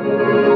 [0.00, 0.49] Усім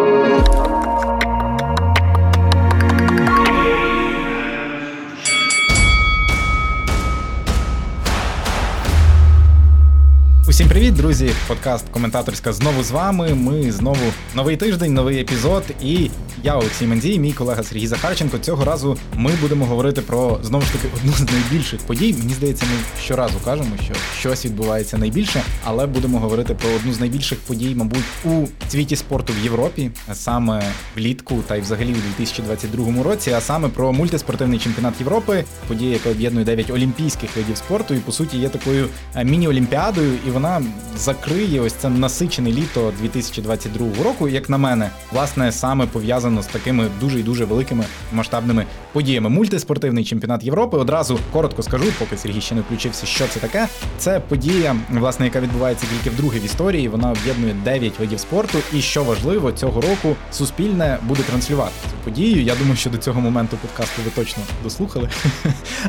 [10.94, 11.30] привіт, друзі!
[11.48, 13.34] Подкаст коментаторська знову з вами.
[13.34, 15.62] Ми знову новий тиждень, новий епізод.
[15.82, 16.10] І
[16.44, 18.38] я Олексій Мандій, мій колега Сергій Захарченко.
[18.38, 22.14] Цього разу ми будемо говорити про знову ж таки одну з найбільших подій.
[22.18, 27.00] Мені здається, ми щоразу кажемо, що щось відбувається найбільше, але будемо говорити про одну з
[27.00, 30.62] найбільших подій, мабуть, у світі спорту в Європі, саме
[30.96, 33.30] влітку та й взагалі у 2022 році.
[33.30, 38.12] А саме про мультиспортивний чемпіонат Європи, подія, яка об'єднує 9 олімпійських видів спорту, і по
[38.12, 38.88] суті є такою
[39.24, 40.62] міні-олімпіадою, і вона
[40.96, 46.88] закриє ось це насичене літо 2022 року, як на мене, власне, саме пов'язано з такими
[47.00, 49.28] дуже і дуже великими масштабними подіями.
[49.28, 50.76] Мультиспортивний чемпіонат Європи.
[50.76, 53.68] Одразу коротко скажу, поки Сергій ще не включився, що це таке.
[53.98, 56.88] Це подія, власне, яка відбувається тільки вдруге в історії.
[56.88, 58.58] Вона об'єднує 9 видів спорту.
[58.72, 62.42] І що важливо, цього року суспільне буде транслювати цю подію.
[62.42, 65.10] Я думаю, що до цього моменту подкасту ви точно дослухали.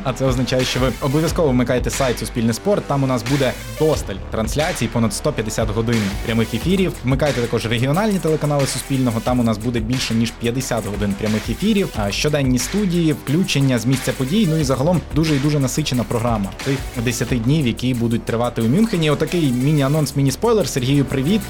[0.04, 2.84] А це означає, що ви обов'язково вмикаєте сайт Суспільне спорт.
[2.88, 6.94] Там у нас буде досталь трансляцій, понад 150 годин прямих ефірів.
[7.04, 9.20] Вмикайте також регіональні телеканали Суспільного.
[9.20, 14.12] Там у нас буде більше ніж 50 годин прямих ефірів, щоденні студії, включення з місця
[14.18, 14.48] подій.
[14.50, 18.68] Ну і загалом дуже і дуже насичена програма тих 10 днів, які будуть тривати у
[18.68, 19.10] Мюнхені.
[19.10, 20.70] Отакий міні-анонс, міні-спойлер.
[20.70, 21.42] Сергію, привіт!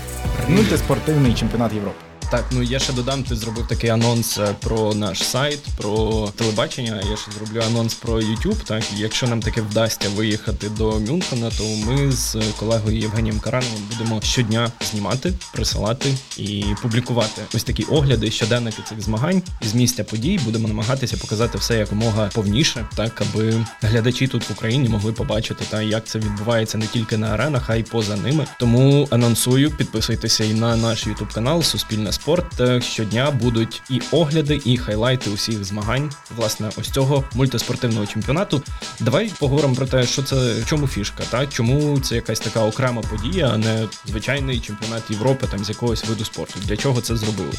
[0.49, 2.14] Мультиспортивний чемпіонат Європи.
[2.31, 7.03] Так, ну я ще додам, ти зробив такий анонс е, про наш сайт, про телебачення.
[7.09, 8.63] Я ще зроблю анонс про YouTube.
[8.63, 14.21] Так, якщо нам таке вдасться виїхати до Мюнхена, то ми з колегою Євгенієм Карановим будемо
[14.21, 20.39] щодня знімати, присилати і публікувати ось такі огляди щоденники цих змагань з місця подій.
[20.45, 25.81] Будемо намагатися показати все якомога повніше, так аби глядачі тут в Україні могли побачити, та
[25.81, 28.45] як це відбувається не тільки на аренах, а й поза ними.
[28.59, 34.61] Тому анонсую, підписуйтеся і на наш YouTube канал Суспільне спорт е, щодня будуть і огляди,
[34.65, 36.11] і хайлайти усіх змагань.
[36.35, 38.61] Власне, ось цього мультиспортивного чемпіонату.
[38.99, 43.01] Давай поговоримо про те, що це в чому фішка, та чому це якась така окрема
[43.01, 46.53] подія, а не звичайний чемпіонат Європи там з якогось виду спорту.
[46.65, 47.53] Для чого це зробили?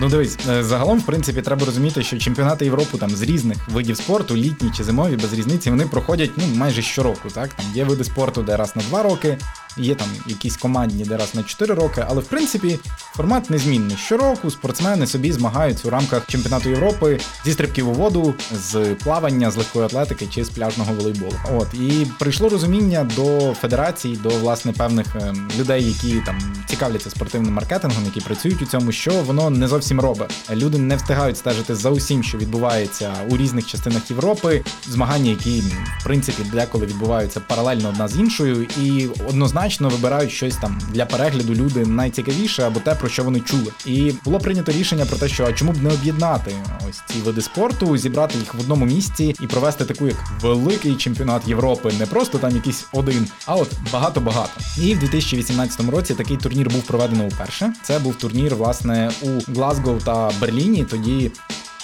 [0.00, 3.96] Ну дивись, е, загалом, в принципі, треба розуміти, що чемпіонати Європи там з різних видів
[3.96, 7.28] спорту, літні чи зимові, без різниці, вони проходять ну майже щороку.
[7.34, 9.38] Так там є види спорту, де раз на два роки,
[9.76, 12.78] є там якісь командні, де раз на 4 роки, але в принципі
[13.16, 13.96] формат незмінний.
[14.06, 19.56] Щороку спортсмени собі змагаються у рамках чемпіонату Європи зі стрибків у воду, з плавання, з
[19.56, 21.32] легкої атлетики чи з пляжного волейболу.
[21.52, 27.54] От і прийшло розуміння до федерацій, до власне певних ем, людей, які там цікавляться спортивним
[27.54, 30.34] маркетингом, які працюють у цьому, що воно не зовсім робить.
[30.52, 34.64] Люди не встигають стежити за усім, що відбувається у різних частинах Європи.
[34.88, 35.60] Змагання, які
[36.00, 41.54] в принципі деколи відбуваються паралельно одна з іншою, і однозначно вибирають щось там для перегляду
[41.54, 43.72] люди найцікавіше або те, про що вони чули.
[43.92, 46.54] І було прийнято рішення про те, що а чому б не об'єднати
[46.88, 51.48] ось ці види спорту, зібрати їх в одному місці і провести таку як великий чемпіонат
[51.48, 54.50] Європи, не просто там якийсь один, а от багато-багато.
[54.80, 57.72] І в 2018 році такий турнір був проведено вперше.
[57.82, 60.84] Це був турнір, власне, у Глазго та Берліні.
[60.84, 61.30] Тоді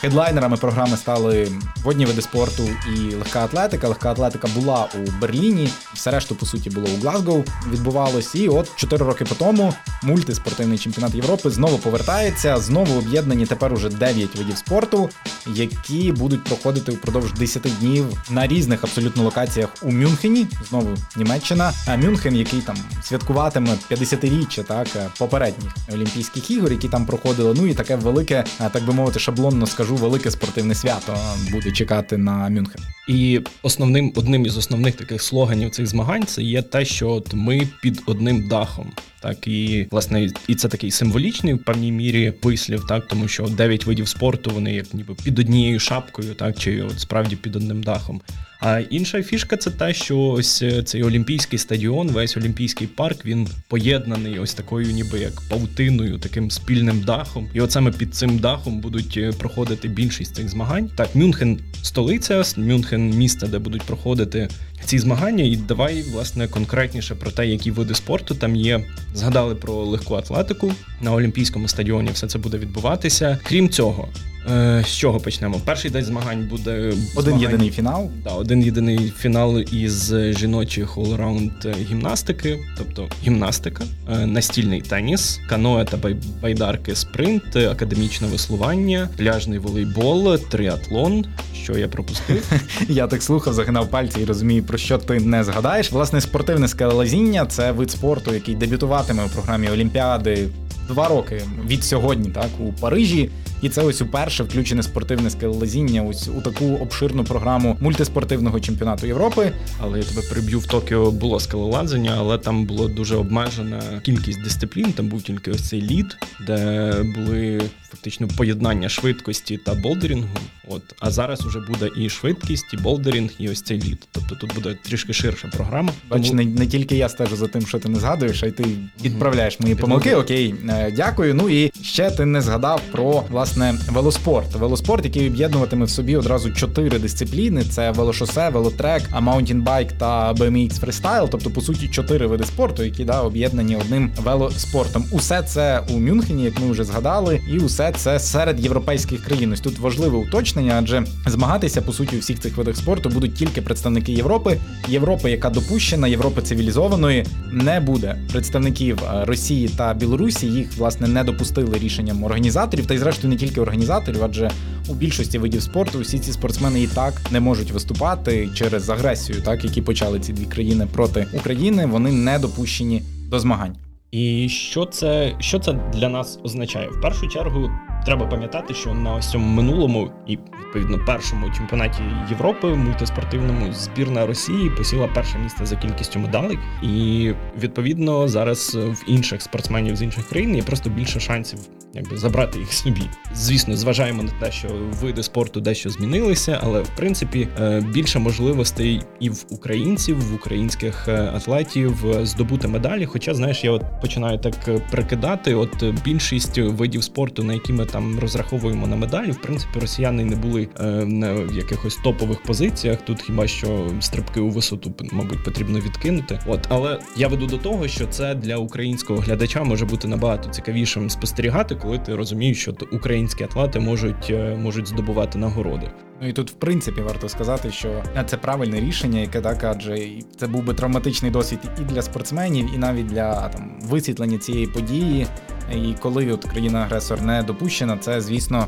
[0.00, 1.48] Хедлайнерами програми стали
[1.82, 3.88] водні види спорту і легка атлетика.
[3.88, 7.44] Легка атлетика була у Берліні, все решту, по суті, було у Глазгоу.
[7.72, 8.34] Відбувалось.
[8.34, 12.56] І от 4 роки по тому мультиспортивний чемпіонат Європи знову повертається.
[12.56, 15.10] Знову об'єднані тепер уже 9 видів спорту,
[15.46, 21.72] які будуть проходити впродовж 10 днів на різних абсолютно локаціях у Мюнхені, знову Німеччина.
[21.86, 24.88] А Мюнхен, який там святкуватиме 50-річчя так
[25.18, 27.54] попередніх Олімпійських ігор, які там проходили.
[27.56, 31.16] Ну і таке велике, так би мовити, шаблонно скажу кажу, велике спортивне свято
[31.52, 32.97] буде чекати на Мюнхен.
[33.08, 37.68] І основним одним із основних таких слоганів цих змагань це є те, що от ми
[37.82, 38.92] під одним дахом.
[39.20, 43.86] Так і власне, і це такий символічний в певній мірі вислів, так тому що дев'ять
[43.86, 48.20] видів спорту вони як ніби під однією шапкою, так чи от справді під одним дахом.
[48.60, 53.48] А інша фішка це те, що ось е, цей олімпійський стадіон, весь олімпійський парк, він
[53.68, 57.48] поєднаний ось такою, ніби як павутиною, таким спільним дахом.
[57.54, 60.90] І от саме під цим дахом будуть е, проходити більшість цих змагань.
[60.96, 64.48] Так, Мюнхен столиця, Мюнхен місце, де будуть проходити
[64.84, 65.44] ці змагання.
[65.44, 68.84] І давай власне конкретніше про те, які види спорту там є.
[69.14, 72.10] Згадали про легку атлетику на Олімпійському стадіоні.
[72.12, 73.38] Все це буде відбуватися.
[73.42, 74.08] Крім цього,
[74.50, 75.60] Е, з чого почнемо?
[75.64, 76.72] Перший день змагань буде
[77.14, 78.10] один змагань, єдиний фінал.
[78.24, 85.98] Да, один єдиний фінал із жіночих all-раунд гімнастики, тобто гімнастика, е, настільний теніс, каноe та
[86.42, 91.24] байдарки, спринт, академічне веслування, пляжний волейбол, триатлон.
[91.62, 92.52] Що я пропустив?
[92.88, 95.92] Я так слухав, загинав пальці і розумію, про що ти не згадаєш.
[95.92, 100.48] Власне, спортивне скалолазіння– це вид спорту, який дебютуватиме у програмі Олімпіади
[100.88, 103.30] два роки від сьогодні, так у Парижі.
[103.62, 109.52] І це ось уперше включене спортивне скелелезіння ось у таку обширну програму мультиспортивного чемпіонату Європи.
[109.80, 114.92] Але я тебе приб'ю в Токіо було скелелазення, але там було дуже обмежена кількість дисциплін.
[114.92, 116.16] Там був тільки ось цей лід,
[116.46, 120.28] де були фактично поєднання швидкості та болдерінгу.
[120.68, 124.08] От а зараз уже буде і швидкість, і болдерінг, і ось цей лід.
[124.12, 125.92] Тобто тут буде трішки ширша програма.
[126.10, 128.64] Бач, не, не тільки я стежу за тим, що ти не згадуєш, а й ти
[129.04, 130.14] виправляєш мої помилки.
[130.14, 131.34] Окей, е, дякую.
[131.34, 134.54] Ну і ще ти не згадав про власне велоспорт.
[134.54, 140.80] Велоспорт, який об'єднуватиме в собі одразу чотири дисципліни: це велошосе, велотрек, mountain bike та BMX
[140.80, 141.28] фристайл.
[141.30, 145.04] Тобто, по суті, чотири види спорту, які да об'єднані одним велоспортом.
[145.10, 149.52] Усе це у Мюнхені, як ми вже згадали, і усе це серед європейських країн.
[149.52, 153.62] Ось Тут важливе уточнення, адже змагатися по суті у всіх цих видах спорту будуть тільки
[153.62, 154.58] представники Європи.
[154.88, 160.46] Європи, яка допущена, Європи цивілізованої, не буде представників е, Росії та Білорусі.
[160.46, 164.50] Їх власне не допустили рішенням організаторів, та й зрештою не тільки організаторів, адже
[164.88, 169.64] у більшості видів спорту усі ці спортсмени і так не можуть виступати через агресію, так
[169.64, 171.86] які почали ці дві країни проти України.
[171.86, 173.87] Вони не допущені до змагань.
[174.10, 176.88] І що це що це для нас означає?
[176.88, 177.70] В першу чергу
[178.04, 184.70] треба пам'ятати, що на ось цьому минулому і відповідно першому чемпіонаті Європи мультиспортивному збірна Росії
[184.70, 190.56] посіла перше місце за кількістю медалей, і відповідно зараз в інших спортсменів з інших країн
[190.56, 191.58] є просто більше шансів,
[191.94, 193.02] якби забрати їх собі.
[193.34, 194.68] Звісно, зважаємо на те, що
[195.00, 201.08] види спорту дещо змінилися, але в принципі е, більше можливостей і в українців, в українських
[201.08, 203.06] е, атлетів здобути медалі.
[203.06, 204.54] Хоча, знаєш, я от починаю так
[204.90, 210.24] прикидати, от більшість видів спорту, на які ми там розраховуємо на медалі, в принципі, росіяни
[210.24, 212.98] не були е, на якихось топових позиціях.
[213.02, 216.40] Тут хіба що стрибки у висоту, мабуть, потрібно відкинути.
[216.46, 221.10] От, але я веду до того, що це для українського глядача може бути набагато цікавішим
[221.10, 225.90] спостерігати, коли ти розумієш, що українські атлети можуть, е, можуть здобувати нагороди.
[226.22, 230.46] Ну і тут, в принципі, варто сказати, що це правильне рішення, яке так, адже це
[230.46, 235.26] був би травматичний досвід і для спортсменів, і навіть для там висвітлення цієї події.
[235.74, 238.66] І коли от країна-агресор не допущена, це звісно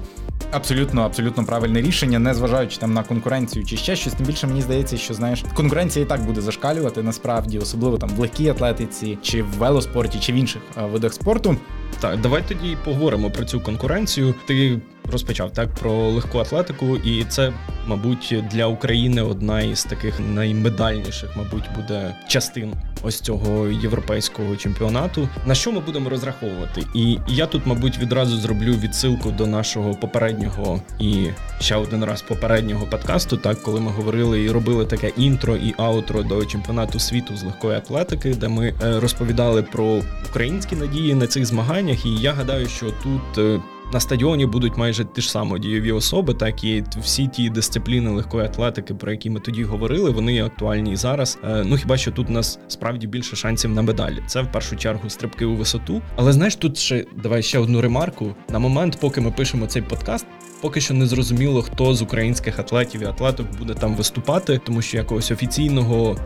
[0.53, 4.13] абсолютно абсолютно правильне рішення, не зважаючи там на конкуренцію чи ще щось.
[4.13, 8.19] Тим більше мені здається, що знаєш, конкуренція і так буде зашкалювати насправді, особливо там в
[8.19, 10.63] легкій атлетиці, чи в велоспорті, чи в інших
[10.93, 11.57] видах спорту.
[12.01, 14.35] Так, давай тоді поговоримо про цю конкуренцію.
[14.47, 14.81] Ти
[15.13, 17.53] розпочав так про легку атлетику, і це,
[17.87, 25.29] мабуть, для України одна із таких наймедальніших, мабуть, буде частин ось цього європейського чемпіонату.
[25.47, 26.83] На що ми будемо розраховувати?
[26.95, 31.27] І я тут, мабуть, відразу зроблю відсилку до нашого попереднього і
[31.61, 36.23] ще один раз попереднього подкасту, так коли ми говорили і робили таке інтро і аутро
[36.23, 41.47] до чемпіонату світу з легкої атлетики, де ми е, розповідали про українські надії на цих
[41.47, 42.07] змаганнях.
[42.07, 43.63] І я гадаю, що тут.
[43.93, 48.45] На стадіоні будуть майже ті ж самі дієві особи, так і всі ті дисципліни легкої
[48.45, 51.39] атлетики, про які ми тоді говорили, вони актуальні і зараз.
[51.45, 54.23] Е, ну хіба що тут у нас справді більше шансів на медалі?
[54.27, 56.03] Це в першу чергу стрибки у висоту.
[56.17, 58.35] Але знаєш, тут ще давай ще одну ремарку.
[58.49, 60.27] На момент, поки ми пишемо цей подкаст,
[60.61, 64.97] Поки що не зрозуміло, хто з українських атлетів і атлеток буде там виступати, тому що
[64.97, 66.17] якогось офіційного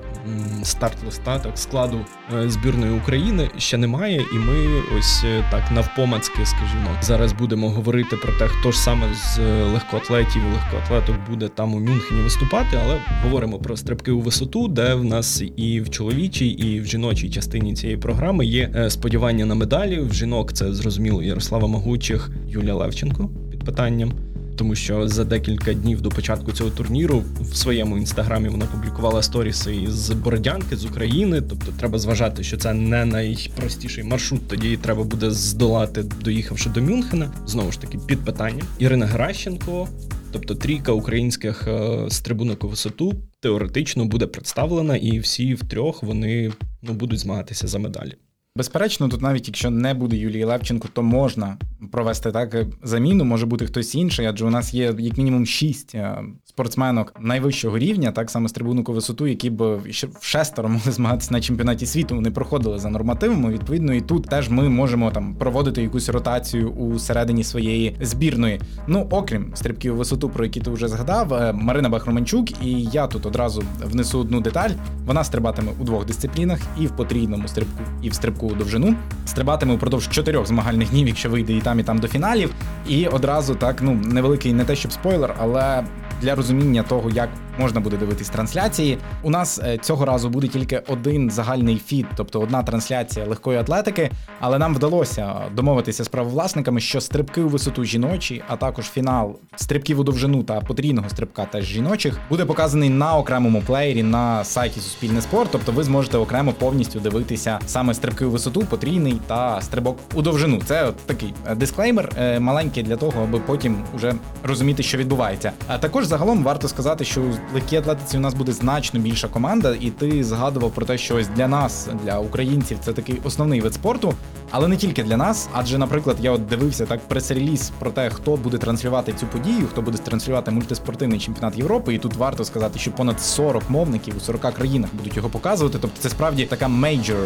[0.62, 1.96] старт-листа так складу
[2.34, 4.24] е, збірної України ще немає.
[4.32, 9.06] І ми ось е, так навпомацьки, скажімо, зараз будемо говорити про те, хто ж саме
[9.14, 9.38] з
[9.72, 12.78] легкоатлетів і легкоатлеток буде там у Мюнхені виступати.
[12.84, 17.30] Але говоримо про стрибки у висоту, де в нас і в чоловічій, і в жіночій
[17.30, 20.00] частині цієї програми є е, сподівання на медалі.
[20.00, 24.23] В жінок це зрозуміло Ярослава Могучих, Юлія Левченко під питанням.
[24.56, 29.76] Тому що за декілька днів до початку цього турніру в своєму інстаграмі вона публікувала сторіси
[29.76, 31.40] із Бородянки з України.
[31.40, 34.48] Тобто треба зважати, що це не найпростіший маршрут.
[34.48, 37.32] Тоді треба буде здолати, доїхавши до Мюнхена.
[37.46, 39.88] Знову ж таки, під питанням Ірина Гращенко,
[40.32, 46.92] тобто трійка українських е, стрибунок у висоту, теоретично буде представлена, і всі втрьох вони ну
[46.92, 48.14] будуть змагатися за медалі.
[48.56, 51.58] Безперечно, тут навіть якщо не буде Юлії Левченко, то можна
[51.92, 52.56] провести так?
[52.82, 56.18] Заміну, може бути хтось інший, адже у нас є як мінімум шість е,
[56.54, 59.74] спортсменок найвищого рівня, так саме стрибунок у висоту, які б
[60.20, 62.14] в шестеро могли змагатися на чемпіонаті світу.
[62.14, 63.52] Вони проходили за нормативами.
[63.52, 68.60] Відповідно, і тут теж ми можемо там проводити якусь ротацію у середині своєї збірної.
[68.86, 73.26] Ну, окрім стрибків висоту, про які ти вже згадав, е, Марина Бахроманчук, і я тут
[73.26, 74.70] одразу внесу одну деталь.
[75.06, 78.94] Вона стрибатиме у двох дисциплінах і в потрійному стрибку, і в стрибку у довжину.
[79.26, 82.54] Стрибатиме упродовж чотирьох змагальних днів, якщо вийде і там, і там до фіналів.
[82.88, 85.84] І одразу так, ну невеликий, не те щоб спойлер, але
[86.22, 88.98] для розуміння того, як можна буде дивитись трансляції.
[89.22, 94.10] У нас е, цього разу буде тільки один загальний фід, тобто одна трансляція легкої атлетики.
[94.40, 100.00] Але нам вдалося домовитися з правовласниками, що стрибки у висоту жіночі, а також фінал стрибків
[100.00, 105.20] у довжину та потрійного стрибка теж жіночих, буде показаний на окремому плеєрі на сайті Суспільне
[105.20, 105.48] спорт.
[105.52, 110.60] Тобто ви зможете окремо повністю дивитися саме стрибки у висоту, потрійний та стрибок у довжину.
[110.64, 115.52] Це от такий е, дисклеймер е, маленький для того, аби потім уже розуміти, що відбувається.
[115.68, 117.22] А також загалом варто сказати, що
[117.54, 121.28] легкій атлетиці у нас буде значно більша команда, і ти згадував про те, що ось
[121.28, 124.14] для нас, для українців, це такий основний вид спорту.
[124.50, 128.36] Але не тільки для нас, адже, наприклад, я от дивився так прес-реліз про те, хто
[128.36, 131.94] буде транслювати цю подію, хто буде транслювати мультиспортивний чемпіонат Європи.
[131.94, 135.78] І тут варто сказати, що понад 40 мовників у 40 країнах будуть його показувати.
[135.80, 137.18] Тобто це справді така мейджор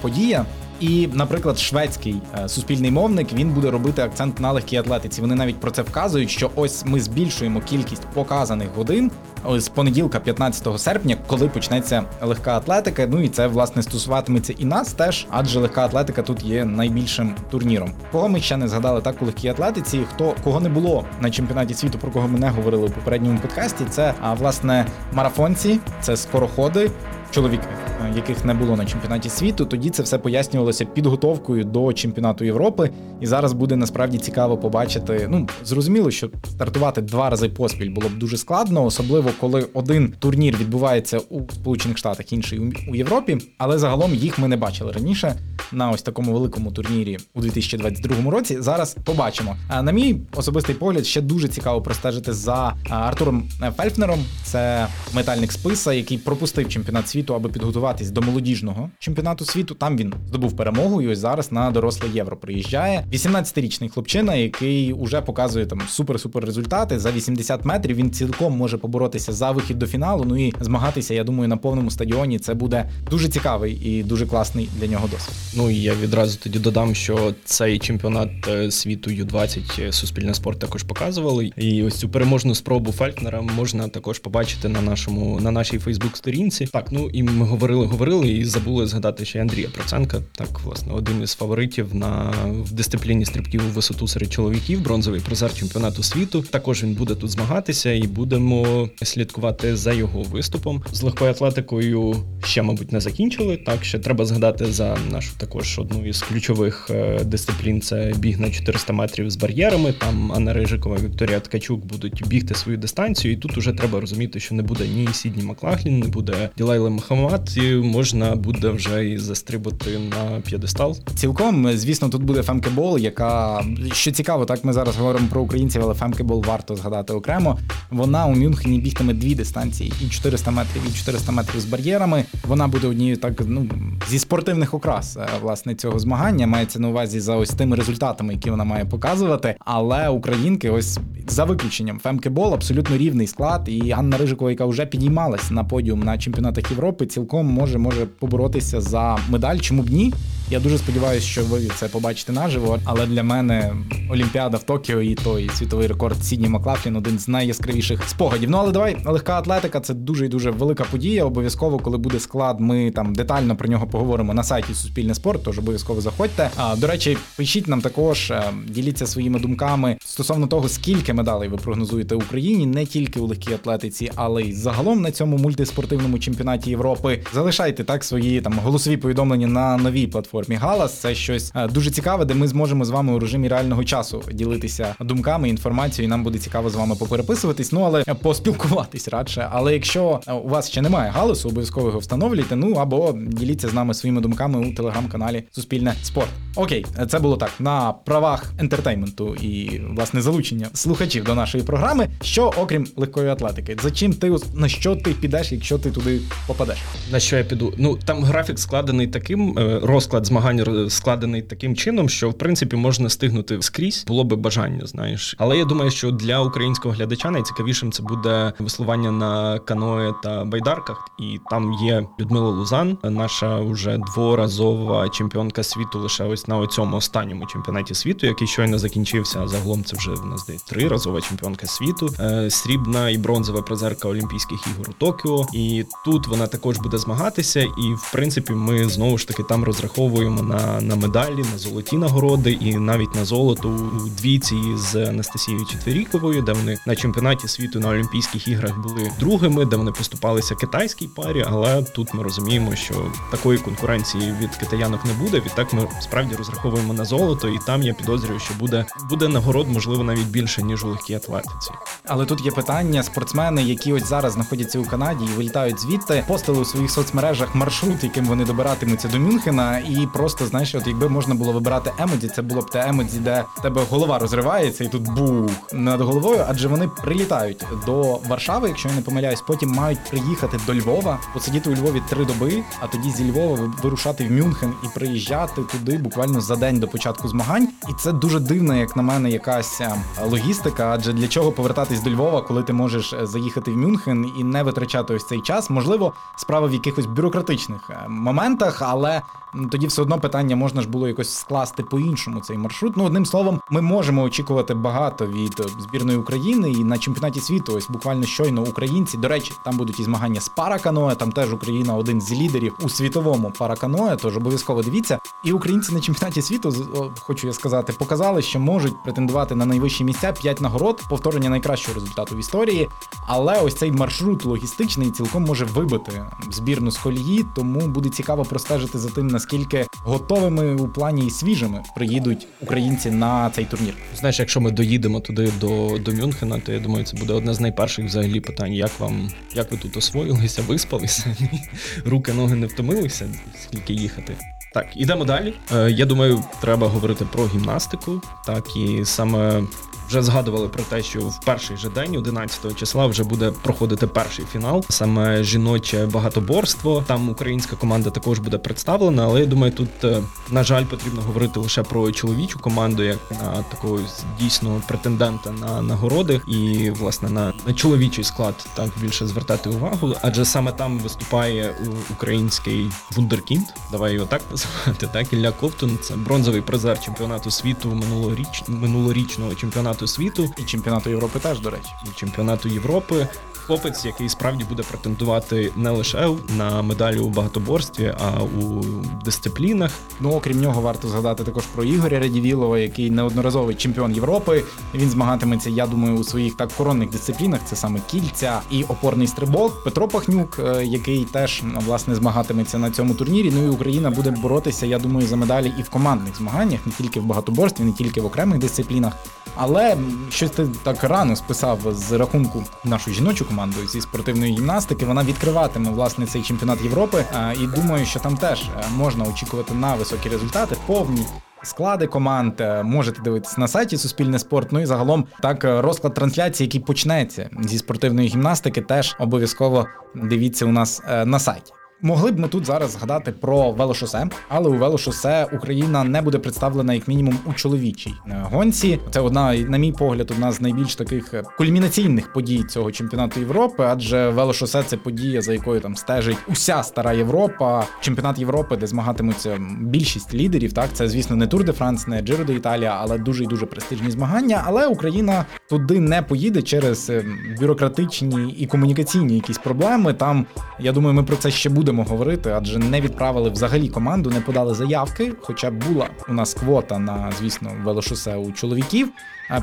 [0.00, 0.46] подія.
[0.80, 5.20] І, наприклад, шведський е, суспільний мовник він буде робити акцент на легкій атлетиці.
[5.20, 9.10] Вони навіть про це вказують, що ось ми збільшуємо кількість показаних годин
[9.48, 13.06] з понеділка, 15 серпня, коли почнеться легка атлетика.
[13.10, 17.92] Ну і це власне стосуватиметься і нас теж, адже легка атлетика тут є найбільшим турніром.
[18.12, 20.00] Кого ми ще не згадали так у легкій атлетиці?
[20.14, 23.84] Хто кого не було на чемпіонаті світу, про кого ми не говорили у попередньому подкасті?
[23.90, 26.90] Це а власне марафонці, це скороходи
[27.30, 27.66] чоловіки,
[28.00, 29.64] е, яких не було на чемпіонаті світу.
[29.64, 32.90] Тоді це все пояснювалося підготовкою до чемпіонату Європи.
[33.20, 35.26] І зараз буде насправді цікаво побачити.
[35.30, 40.56] Ну зрозуміло, що стартувати два рази поспіль було б дуже складно, особливо коли один турнір
[40.60, 43.38] відбувається у Сполучених Штатах, інший у Європі.
[43.58, 45.34] Але загалом їх ми не бачили раніше
[45.72, 48.56] на ось такому великому турнірі у 2022 році.
[48.60, 49.56] Зараз побачимо.
[49.68, 54.20] А на мій особистий погляд, ще дуже цікаво простежити за Артуром Фельфнером.
[54.44, 59.74] Це метальник списа, який пропустив чемпіонат світу світу, аби підготуватись до молодіжного чемпіонату світу.
[59.74, 63.04] Там він здобув перемогу, і ось зараз на доросле євро приїжджає.
[63.12, 66.98] 18-річний хлопчина, який уже показує там супер-супер результати.
[66.98, 70.24] За 80 метрів він цілком може поборотися за вихід до фіналу.
[70.26, 74.68] Ну і змагатися, я думаю, на повному стадіоні це буде дуже цікавий і дуже класний
[74.80, 75.34] для нього досвід.
[75.56, 80.58] Ну і я відразу тоді додам, що цей чемпіонат е, світу Ю-20 е, суспільне спорт
[80.58, 81.50] також показували.
[81.56, 86.66] І ось цю переможну спробу Фелькнера можна також побачити на нашому на нашій Фейсбук-сторінці.
[86.66, 90.22] Так, ну і ми говорили, говорили і забули згадати ще Андрія Проценка.
[90.32, 95.54] Так, власне, один із фаворитів на в дисципліні стрибків у висоту серед чоловіків, бронзовий призер
[95.54, 96.42] чемпіонату світу.
[96.42, 100.82] Також він буде тут змагатися, і будемо слідкувати за його виступом.
[100.92, 103.56] З легкою атлетикою ще, мабуть, не закінчили.
[103.56, 107.80] Так ще треба згадати за нашу також одну із ключових е, дисциплін.
[107.80, 109.92] Це біг на 400 метрів з бар'єрами.
[109.92, 114.54] Там Анна Рижикова, Вікторія Ткачук будуть бігти свою дистанцію, і тут уже треба розуміти, що
[114.54, 119.98] не буде ні Сідні Маклахлін, не буде Ділайли Мухаммад, і можна буде вже і застрибати
[119.98, 120.96] на п'єдестал.
[121.14, 125.94] Цілком, звісно, тут буде фемкебол, яка що цікаво, так ми зараз говоримо про українців, але
[125.94, 127.58] фемкебол варто згадати окремо.
[127.90, 132.24] Вона у Мюнхені бігтиме дві дистанції: і 400 метрів, і 400 метрів з бар'єрами.
[132.46, 133.68] Вона буде однією так ну
[134.08, 136.46] зі спортивних окрас е, власне цього змагання.
[136.46, 139.54] Мається на увазі за ось тими результатами, які вона має показувати.
[139.58, 143.68] Але українки, ось за виключенням фемкебол, абсолютно рівний склад.
[143.68, 148.80] І Анна Рижикова, яка вже підіймалась на подіум на чемпіонатах Європи, цілком може може поборотися
[148.80, 149.58] за медаль.
[149.58, 150.12] Чому б ні?
[150.50, 152.78] Я дуже сподіваюся, що ви це побачите наживо.
[152.84, 153.74] Але для мене
[154.10, 158.50] Олімпіада в Токіо і той світовий рекорд Сідні Маклафлін один з найяскравіших спогадів.
[158.50, 161.24] Ну але давай легка атлетика це дуже і дуже велика подія.
[161.24, 165.40] Обов'язково, коли буде склад, ми там детально про нього поговоримо на сайті Суспільне спорт.
[165.44, 166.50] Тож обов'язково заходьте.
[166.56, 171.56] А до речі, пишіть нам також, е, діліться своїми думками стосовно того, скільки медалей ви
[171.56, 177.20] прогнозуєте Україні, не тільки у легкій атлетиці, але й загалом на цьому мультиспортивному чемпіонаті Європи.
[177.32, 181.00] Залишайте так свої там голосові повідомлення на новій платформі Галас.
[181.00, 184.94] Це щось е, дуже цікаве, де ми зможемо з вами у режимі реального часу ділитися
[185.00, 186.08] думками, інформацією.
[186.08, 187.72] і Нам буде цікаво з вами попереписуватись.
[187.72, 189.48] Ну але поспілкуватись радше.
[189.52, 192.56] Але якщо е, у вас ще немає галасу, обов'язково його встановлюйте.
[192.56, 196.30] Ну або діліться з нами своїми думками у телеграм-каналі Суспільне Спорт.
[196.56, 202.08] Окей, це було так на правах ентертейменту і власне залучення слухачів до нашої програми.
[202.22, 206.69] Що окрім легкої атлетики, за чим ти на що ти підеш, якщо ти туди попадеш?
[207.12, 207.72] На що я піду?
[207.76, 213.08] Ну там графік складений таким, е, розклад змагань складений таким чином, що в принципі можна
[213.08, 215.34] стигнути скрізь, було би бажання, знаєш.
[215.38, 221.08] Але я думаю, що для українського глядача найцікавішим це буде веслування на каное та байдарках,
[221.18, 227.46] і там є Людмила Лузан, наша уже дворазова чемпіонка світу лише ось на цьому останньому
[227.46, 229.48] чемпіонаті світу, який щойно закінчився.
[229.48, 234.58] Загалом це вже в нас десь триразова чемпіонка світу, е, срібна і бронзова призерка Олімпійських
[234.74, 235.46] ігор у Токіо.
[235.52, 240.42] І тут вона також буде змагатися, і в принципі ми знову ж таки там розраховуємо
[240.42, 246.42] на на медалі, на золоті нагороди і навіть на золото у двійці з Анастасією Четверіковою,
[246.42, 251.44] де вони на чемпіонаті світу на Олімпійських іграх були другими, де вони поступалися китайській парі.
[251.46, 252.94] Але тут ми розуміємо, що
[253.30, 255.40] такої конкуренції від китаянок не буде.
[255.40, 260.04] Відтак ми справді розраховуємо на золото, і там я підозрюю, що буде буде нагород, можливо,
[260.04, 261.70] навіть більше ніж у легкій атлетиці.
[262.06, 266.60] Але тут є питання: спортсмени, які ось зараз знаходяться у Канаді і вилітають звідти, постили
[266.60, 271.34] у своїх соцмережах маршрут, яким вони добиратимуться до Мюнхена, і просто знаєш, от якби можна
[271.34, 275.50] було вибирати емоді, це було б те емоді, де тебе голова розривається, і тут бух
[275.72, 280.74] над головою, адже вони прилітають до Варшави, якщо я не помиляюсь, потім мають приїхати до
[280.74, 285.62] Львова, посидіти у Львові три доби, а тоді зі Львова вирушати в Мюнхен і приїжджати
[285.62, 287.68] туди буквально за день до початку змагань.
[287.88, 289.94] І це дуже дивна, як на мене, якась е,
[290.24, 290.90] логістика.
[290.90, 294.62] Адже для чого повертатись до Львова, коли ти можеш е, заїхати в Мюнхен і не
[294.62, 295.70] витрачати ось цей час?
[295.70, 299.22] Можливо, справа в якихось бюрократичних е, моментах, але
[299.70, 302.96] тоді все одно питання можна ж було якось скласти по-іншому цей маршрут.
[302.96, 307.74] Ну, одним словом, ми можемо очікувати багато від збірної України і на чемпіонаті світу.
[307.76, 309.18] Ось буквально щойно українці.
[309.18, 312.88] До речі, там будуть і змагання з параканоe, Там теж Україна один з лідерів у
[312.88, 315.18] світовому параканоe, Тож обов'язково дивіться.
[315.42, 316.74] І українці на чемпіонаті світу
[317.20, 322.36] хочу я сказати, показали, що можуть претендувати на найвищі місця п'ять нагород, повторення найкращого результату
[322.36, 322.88] в історії.
[323.26, 326.19] Але ось цей маршрут логістичний цілком може вибити
[326.52, 331.82] збірну з колії, тому буде цікаво простежити за тим, наскільки готовими у плані і свіжими
[331.96, 333.94] приїдуть українці на цей турнір.
[334.16, 337.60] Знаєш, якщо ми доїдемо туди до до Мюнхена, то я думаю, це буде одне з
[337.60, 338.72] найперших взагалі питань.
[338.72, 341.36] Як вам як ви тут освоїлися, виспалися?
[342.04, 343.28] Руки, ноги не втомилися,
[343.62, 344.36] скільки їхати?
[344.74, 345.54] Так, ідемо далі.
[345.74, 348.22] Е, Я думаю, треба говорити про гімнастику.
[348.46, 349.62] Так і саме
[350.10, 354.44] вже згадували про те, що в перший же день, 11 числа, вже буде проходити перший
[354.52, 357.04] фінал, саме жіноче багатоборство.
[357.06, 361.60] Там українська команда також буде представлена, але я думаю, тут е, на жаль потрібно говорити
[361.60, 363.98] лише про чоловічу команду, як на такого
[364.40, 370.44] дійсно претендента на нагороди, і власне на, на чоловічий склад так більше звертати увагу, адже
[370.44, 371.74] саме там виступає
[372.10, 373.66] український вундеркінд.
[373.90, 375.08] Давай його так називати.
[375.12, 381.10] Так Ілля Ковтун, це бронзовий призер чемпіонату світу минулоріч минулорічного чемпіонату чемпіонату світу і чемпіонату
[381.10, 383.28] Європи теж, до речі, і чемпіонату Європи.
[383.70, 388.84] Хлопець, який справді буде претендувати не лише на медалі у багатоборстві, а у
[389.24, 389.90] дисциплінах.
[390.20, 394.64] Ну окрім нього, варто згадати також про Ігоря Радівілова, який неодноразовий чемпіон Європи.
[394.94, 397.60] Він змагатиметься, я думаю, у своїх так коронних дисциплінах.
[397.64, 399.84] Це саме кільця і опорний стрибок.
[399.84, 403.52] Петро Пахнюк, е, який теж власне змагатиметься на цьому турнірі.
[403.54, 407.20] Ну і Україна буде боротися, я думаю, за медалі і в командних змаганнях, не тільки
[407.20, 409.12] в багатоборстві, не тільки в окремих дисциплінах.
[409.56, 409.96] Але
[410.30, 415.06] щось ти так рано списав з рахунку нашу жіночу команду зі спортивної гімнастики.
[415.06, 417.24] Вона відкриватиме власне цей чемпіонат Європи.
[417.60, 421.26] І думаю, що там теж е, можна очікувати на високі результати, повні.
[421.62, 424.72] Склади команд е, можете дивитися на сайті Суспільне спорт.
[424.72, 430.66] Ну і загалом так е, розклад трансляції, який почнеться зі спортивної гімнастики, теж обов'язково дивіться
[430.66, 431.72] у нас на сайті.
[432.02, 436.94] Могли б ми тут зараз згадати про велошосе, але у велошосе Україна не буде представлена
[436.94, 438.98] як мінімум у чоловічій е, гонці.
[439.10, 443.84] Це одна, на мій погляд, одна з найбільш таких е, кульмінаційних подій цього чемпіонату Європи,
[443.88, 449.58] адже велошосе це подія, за якою там стежить уся стара Європа, чемпіонат Європи, де змагатимуться
[449.80, 450.72] більшість лідерів.
[450.72, 453.66] Так, це звісно не Тур де Франс, не Джиро де Італія, але дуже і дуже
[453.66, 454.62] престижні змагання.
[454.66, 457.24] Але Україна туди не поїде через е,
[457.60, 460.14] бюрократичні і комунікаційні якісь проблеми.
[460.14, 460.46] Там
[460.78, 464.40] я думаю, ми про це ще будемо будемо говорити, адже не відправили взагалі команду, не
[464.40, 465.32] подали заявки.
[465.40, 469.08] Хоча була у нас квота на, звісно, велошосе у чоловіків.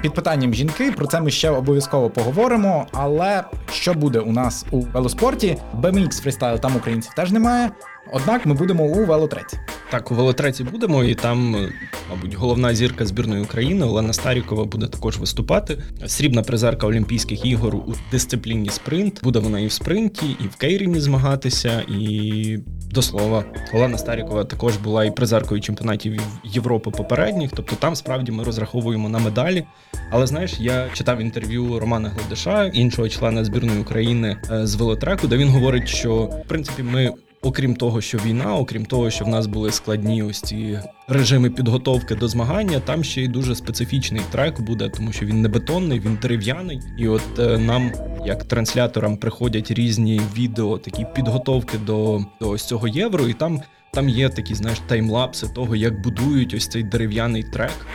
[0.02, 2.88] Під питанням жінки про це ми ще обов'язково поговоримо.
[2.94, 5.58] Але що буде у нас у велоспорті?
[5.82, 7.72] BMX фрістайл там українців теж немає.
[8.12, 9.58] Однак ми будемо у велотреці.
[9.92, 11.70] Так, у велотреці будемо, і там,
[12.10, 15.78] мабуть, головна зірка збірної України Олена Старікова буде також виступати.
[16.06, 19.24] Срібна призерка Олімпійських ігор у дисципліні спринт.
[19.24, 21.84] Буде вона і в спринті, і в кейріні змагатися.
[21.90, 22.60] І
[22.92, 23.44] до слова,
[23.74, 27.52] Олена Старікова також була і призеркою чемпіонатів Європи попередніх.
[27.56, 29.66] Тобто там справді ми розраховуємо на медалі.
[30.12, 35.38] Але знаєш, я читав інтерв'ю Романа Гладиша, іншого члена збірної України е, з велотреку, де
[35.38, 37.14] він говорить, що в принципі ми
[37.48, 42.16] окрім того, що війна, окрім того, що в нас були складні ось ці режими підготовки
[42.16, 46.18] до змагання, там ще й дуже специфічний трек буде, тому що він не бетонний, він
[46.22, 46.80] дерев'яний.
[46.98, 47.92] І от е, нам,
[48.26, 53.62] як трансляторам, приходять різні відео, такі підготовки до, до ось цього євро, і там.
[53.94, 57.88] Там є такі, знаєш, таймлапси того, як будують ось цей дерев'яний трек,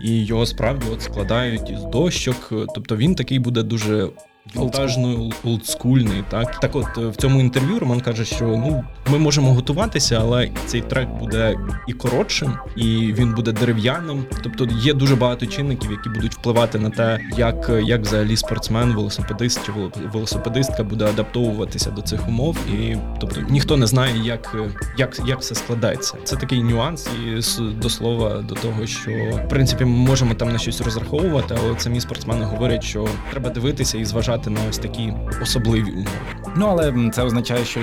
[0.00, 2.52] і його справді от складають із дощок.
[2.74, 4.08] Тобто він такий буде дуже
[4.56, 9.54] Вінтажний, олдскульний, так так, от е, в цьому інтерв'ю Роман каже, що ну ми можемо
[9.54, 14.24] готуватися, але цей трек буде і коротшим, і він буде дерев'яним.
[14.42, 19.66] Тобто є дуже багато чинників, які будуть впливати на те, як як взагалі спортсмен, велосипедист
[19.66, 19.72] чи
[20.12, 22.56] велосипедистка буде адаптовуватися до цих умов.
[22.68, 24.56] І тобто ніхто не знає, як
[24.98, 26.14] як, як все складається.
[26.24, 30.58] Це такий нюанс, і до слова до того, що в принципі ми можемо там на
[30.58, 35.90] щось розраховувати, але самі спортсмени говорять, що треба дивитися і зважати на ось такі особливі
[35.90, 36.08] умови.
[36.56, 37.80] Ну але це означає, що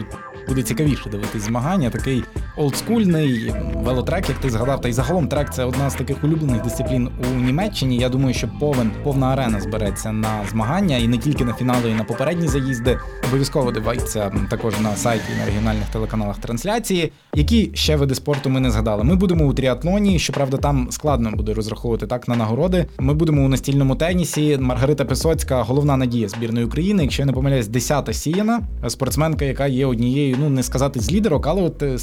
[0.47, 1.89] буде цікавіше дивитись змагання.
[1.89, 2.23] Такий
[2.57, 7.09] олдскульний велотрек, як ти згадав, та й загалом трек це одна з таких улюблених дисциплін
[7.31, 7.97] у Німеччині.
[7.97, 11.93] Я думаю, що повен повна арена збереться на змагання і не тільки на фінали, і
[11.93, 12.99] на попередні заїзди.
[13.27, 17.11] Обов'язково дивіться також на сайті на регіональних телеканалах трансляції.
[17.35, 19.03] Які ще види спорту ми не згадали?
[19.03, 20.19] Ми будемо у тріатлоні.
[20.19, 22.85] Щоправда, там складно буде розраховувати так на нагороди.
[22.99, 24.57] Ми будемо у настільному тенісі.
[24.61, 27.03] Маргарита Писоцька, головна надія збірної України.
[27.03, 31.47] Якщо я не помиляюсь, десята сіяна спортсменка, яка є однією, ну не сказати з лідерок,
[31.47, 31.97] але от е,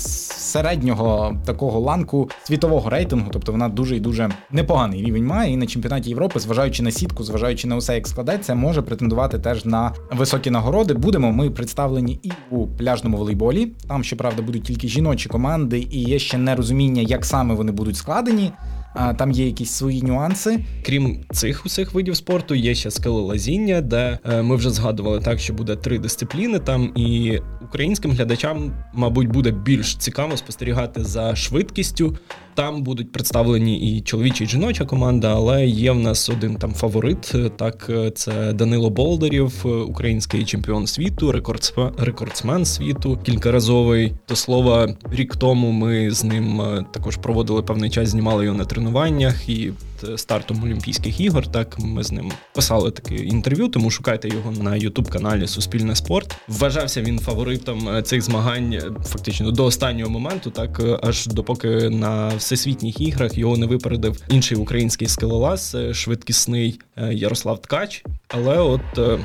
[0.44, 5.66] середнього такого ланку світового рейтингу, тобто вона дуже і дуже непоганий рівень має і на
[5.66, 10.50] чемпіонаті Європи, зважаючи на сітку, зважаючи на усе, як складеться, може претендувати теж на високі
[10.50, 10.94] нагороди.
[10.94, 13.72] Будемо ми представлені і у пляжному волейболі.
[13.88, 18.52] Там, щоправда, будуть тільки жіночі команди, і є ще нерозуміння, як саме вони будуть складені.
[18.94, 20.64] Там є якісь свої нюанси.
[20.86, 25.52] Крім цих усіх видів спорту, є ще скелелазіння, де е, ми вже згадували так, що
[25.52, 32.16] буде три дисципліни там, і українським глядачам, мабуть, буде більш цікаво спостерігати за швидкістю.
[32.54, 37.32] Там будуть представлені і чоловіча, і жіноча команда, але є в нас один там фаворит.
[37.56, 41.32] Так, це Данило Болдарів, український чемпіон світу,
[41.98, 44.12] рекордсмен, світу, кількаразовий.
[44.28, 48.64] До слова, рік тому ми з ним е, також проводили певний час, знімали його на
[48.64, 49.72] тренуваннях і
[50.16, 51.46] стартом Олімпійських ігор.
[51.46, 56.36] Так ми з ним писали таке інтерв'ю, тому шукайте його на Ютуб-каналі Суспільне спорт.
[56.48, 61.68] Вважався він фаворитом е, цих змагань е, фактично до останнього моменту, так е, аж допоки
[61.90, 68.04] на всесвітніх іграх його не випередив інший український скелелаз, швидкісний Ярослав Ткач.
[68.28, 68.80] Але от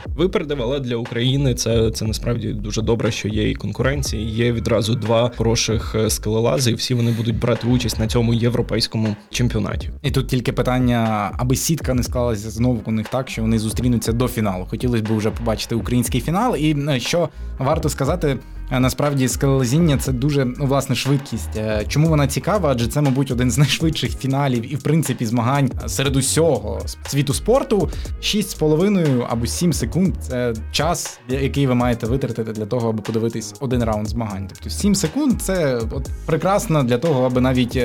[0.05, 4.21] випередив, але для України це це насправді дуже добре, що є і конкуренція.
[4.21, 9.89] Є відразу два хороших скелелази, і всі вони будуть брати участь на цьому європейському чемпіонаті.
[10.01, 14.11] І тут тільки питання, аби сітка не склалася знову у них так, що вони зустрінуться
[14.11, 14.65] до фіналу.
[14.69, 16.55] Хотілося б вже побачити український фінал.
[16.55, 21.57] І е, що варто сказати, е, насправді скалолазіння це дуже ну, власне швидкість.
[21.57, 22.69] Е, чому вона цікава?
[22.71, 27.89] Адже це, мабуть, один з найшвидших фіналів і, в принципі, змагань серед усього світу спорту.
[28.21, 33.83] 6,5 або 7 секунд це час, який ви маєте витратити для того, аби подивитись один
[33.83, 34.47] раунд змагань.
[34.49, 37.79] Тобто 7 секунд це от прекрасно для того, аби навіть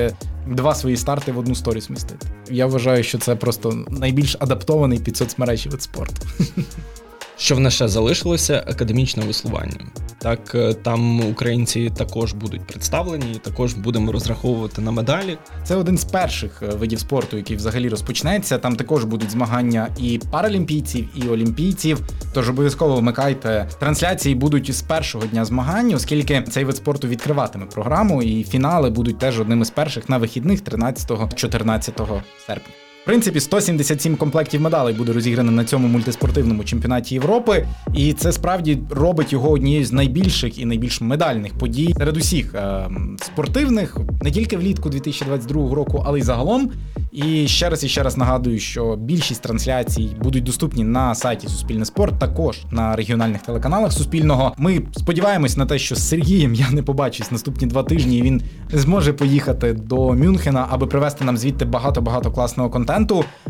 [0.47, 2.27] два свої старти в одну сторіс містити.
[2.49, 6.27] Я вважаю, що це просто найбільш адаптований під соцмережі вид спорту.
[7.37, 9.79] Що в нас ще залишилося академічне веслування.
[10.17, 15.37] Так, е, там українці також будуть представлені, і також будемо розраховувати на медалі.
[15.63, 18.57] Це один з перших е, видів спорту, який взагалі розпочнеться.
[18.57, 21.99] Там також будуть змагання і паралімпійців, і олімпійців.
[22.33, 28.23] Тож обов'язково вмикайте трансляції будуть з першого дня змагань, оскільки цей вид спорту відкриватиме програму,
[28.23, 32.84] і фінали будуть теж одними з перших на вихідних 13-14 серпня.
[33.05, 38.77] В принципі, 177 комплектів медалей буде розіграно на цьому мультиспортивному чемпіонаті Європи, і це справді
[38.89, 42.89] робить його однією з найбільших і найбільш медальних подій серед усіх е-
[43.21, 46.71] спортивних, не тільки влітку 2022 року, але й загалом.
[47.11, 51.85] І ще раз і ще раз нагадую, що більшість трансляцій будуть доступні на сайті Суспільне
[51.85, 54.53] спорт, також на регіональних телеканалах Суспільного.
[54.57, 58.17] Ми сподіваємось на те, що з Сергієм я не побачусь наступні два тижні.
[58.17, 58.41] і Він
[58.73, 62.94] зможе поїхати до Мюнхена, аби привезти нам звідти багато багато класного контенту.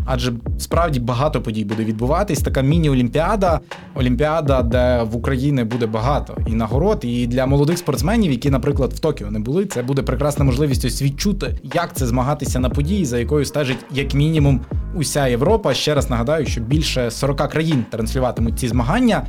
[0.05, 2.39] Адже справді багато подій буде відбуватись.
[2.39, 3.59] Така міні-олімпіада,
[3.95, 6.99] олімпіада, де в Україні буде багато і нагород.
[7.01, 11.01] І для молодих спортсменів, які, наприклад, в Токіо не були, це буде прекрасна можливість ось
[11.01, 14.61] відчути, як це змагатися на події, за якою стежить як мінімум
[14.95, 15.73] уся Європа.
[15.73, 19.25] Ще раз нагадаю, що більше 40 країн транслюватимуть ці змагання.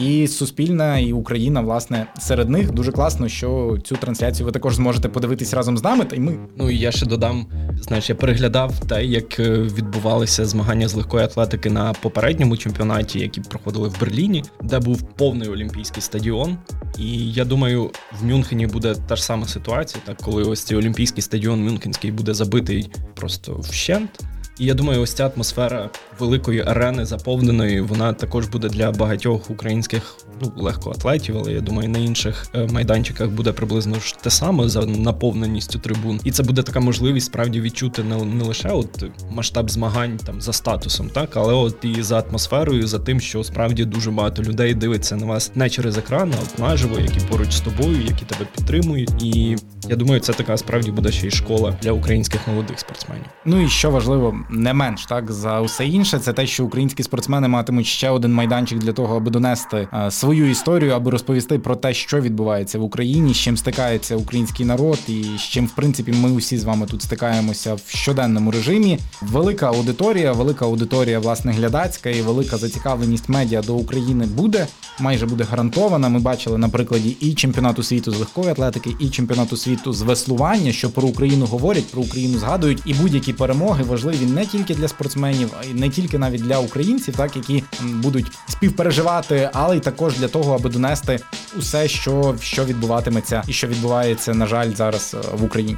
[0.00, 5.08] І Суспільна, і Україна, власне, серед них дуже класно, що цю трансляцію ви також зможете
[5.08, 6.04] подивитись разом з нами.
[6.04, 6.38] Та й ми.
[6.56, 7.46] Ну і я ще додам,
[7.80, 13.40] знаєш, я переглядав те, як е, відбувалися змагання з легкої атлетики на попередньому чемпіонаті, які
[13.40, 16.56] проходили в Берліні, де був повний олімпійський стадіон.
[16.98, 21.22] І я думаю, в Мюнхені буде та ж сама ситуація, так коли ось цей олімпійський
[21.22, 24.10] стадіон Мюнхенський буде забитий просто вщент
[24.58, 30.16] І я думаю, ось ця атмосфера великої арени заповненої, вона також буде для багатьох українських
[30.42, 34.86] ну легкоатлетів, але я думаю, на інших е, майданчиках буде приблизно ж те саме за
[34.86, 36.20] наповненістю трибун.
[36.24, 40.52] І це буде така можливість справді відчути не, не лише от масштаб змагань там за
[40.52, 45.16] статусом, так але от і за атмосферою, за тим, що справді дуже багато людей дивиться
[45.16, 49.22] на вас не через екран, а от наживо, які поруч з тобою, які тебе підтримують.
[49.22, 49.56] І
[49.88, 53.24] я думаю, це така справді буде ще й школа для українських молодих спортсменів.
[53.44, 57.48] Ну і що важливо, не менш так за усе інше, це те, що українські спортсмени
[57.48, 62.20] матимуть ще один майданчик для того, аби донести свою історію, аби розповісти про те, що
[62.20, 66.58] відбувається в Україні, з чим стикається український народ, і з чим, в принципі, ми усі
[66.58, 68.98] з вами тут стикаємося в щоденному режимі.
[69.22, 74.66] Велика аудиторія, велика аудиторія, власне, глядацька і велика зацікавленість медіа до України буде
[75.00, 76.08] майже буде гарантована.
[76.08, 80.72] Ми бачили на прикладі і чемпіонату світу з легкої атлетики, і чемпіонату світу з веслування,
[80.72, 85.50] що про Україну говорять, про Україну згадують, і будь-які перемоги важливі не тільки для спортсменів,
[85.74, 90.70] не тільки навіть для українців, так які будуть співпереживати, але й також для того, аби
[90.70, 91.20] донести
[91.58, 95.76] усе, що, що відбуватиметься, і що відбувається, на жаль, зараз е, в Україні.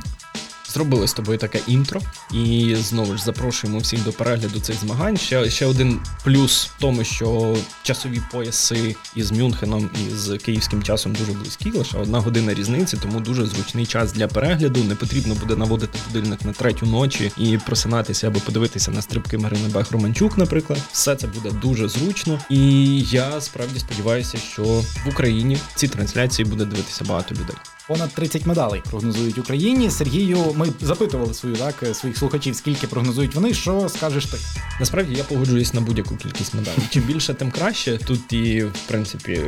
[0.72, 2.00] Зробили з тобою таке інтро,
[2.32, 5.16] і знову ж запрошуємо всіх до перегляду цих змагань.
[5.16, 11.14] Ще ще один плюс в тому, що часові пояси із Мюнхеном і з київським часом
[11.14, 14.84] дуже близькі, лише одна година різниці, тому дуже зручний час для перегляду.
[14.84, 19.68] Не потрібно буде наводити будильник на третю ночі і просинатися або подивитися на стрибки Марини
[19.68, 20.78] Бех Романчук, наприклад.
[20.92, 22.40] Все це буде дуже зручно.
[22.50, 24.62] І я справді сподіваюся, що
[25.06, 27.56] в Україні ці трансляції буде дивитися багато людей.
[27.90, 29.90] Понад 30 медалей прогнозують Україні.
[29.90, 33.54] Сергію, ми запитували свою так своїх слухачів, скільки прогнозують вони.
[33.54, 34.36] Що скажеш ти?
[34.80, 36.80] Насправді я погоджуюсь на будь-яку кількість медалей.
[36.90, 37.98] Чим більше, тим краще.
[37.98, 39.40] Тут і в принципі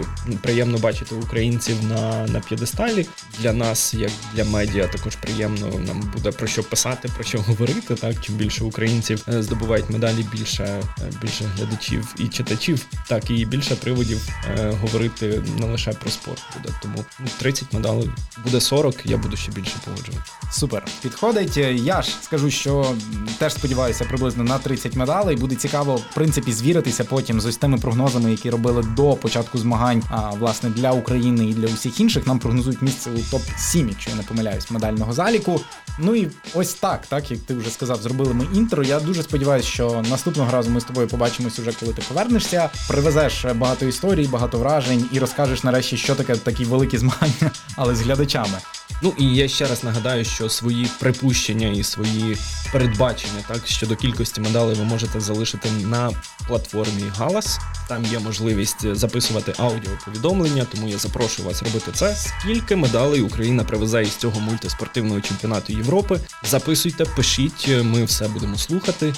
[0.42, 3.07] приємно бачити українців на на п'єдесталі.
[3.40, 7.94] Для нас, як для медіа, також приємно нам буде про що писати, про що говорити.
[7.94, 13.44] Так чим більше українців е, здобувають медалі, більше е, більше глядачів і читачів, так і
[13.44, 14.28] більше приводів
[14.59, 16.74] е, говорити не лише про спорт буде.
[16.83, 17.05] Тому
[17.38, 18.11] 30 ну, медалей
[18.45, 20.31] буде 40, я буду ще більше погоджувати.
[20.53, 21.57] Супер, підходить.
[21.57, 22.95] Я ж скажу, що
[23.38, 25.37] теж сподіваюся приблизно на 30 медалей.
[25.37, 30.03] Буде цікаво, в принципі, звіритися потім з ось тими прогнозами, які робили до початку змагань.
[30.11, 34.11] А власне для України і для усіх інших нам прогнозують місце у топ 7 якщо
[34.11, 35.61] я не помиляюсь, медального заліку.
[35.99, 38.83] Ну і ось так, так як ти вже сказав, зробили ми інтро.
[38.83, 42.71] Я дуже сподіваюся, що наступного разу ми з тобою побачимось уже, коли ти повернешся.
[42.88, 48.03] Привезеш багато історій, багато вражень і розкажеш нарешті, що таке такі великі змагання, але з
[48.22, 48.58] глядачами.
[49.02, 52.37] Ну і я ще раз нагадаю, що свої припущення і свої
[52.72, 56.11] передбачення так щодо кількості медалей ви можете залишити на
[56.48, 57.58] платформі Галас.
[57.88, 62.16] Там є можливість записувати аудіоповідомлення, тому я запрошую вас робити це.
[62.16, 66.20] Скільки медалей Україна привезе із цього мультиспортивного чемпіонату Європи?
[66.44, 69.14] Записуйте, пишіть, ми все будемо слухати.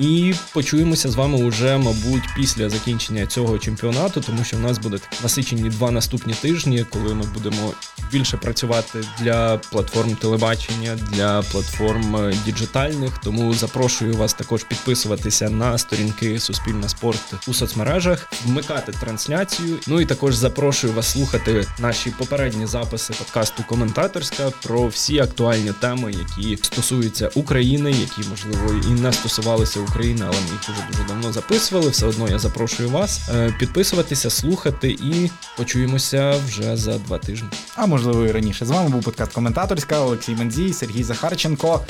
[0.00, 5.02] І почуємося з вами уже, мабуть, після закінчення цього чемпіонату, тому що в нас будуть
[5.22, 7.72] насичені два наступні тижні, коли ми будемо
[8.12, 13.18] більше працювати для платформ телебачення, для платформ е, діджитальних.
[13.24, 19.76] Тому запрошую вас також підписуватися на сторінки Суспільна спорт у соцмережах, вмикати трансляцію.
[19.86, 26.12] Ну і також запрошую вас слухати наші попередні записи подкасту Коментаторська про всі актуальні теми,
[26.12, 31.32] які стосуються України, які можливо і не стосувалися України, але ми їх вже дуже давно
[31.32, 31.90] записували.
[31.90, 37.48] Все одно я запрошую вас е, підписуватися, слухати і почуємося вже за два тижні.
[37.76, 41.80] А можливо і раніше з вами був подкаст Коментаторська Олексій Мензій, Сергій Захарченко.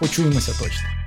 [0.00, 0.99] Почуємося точно.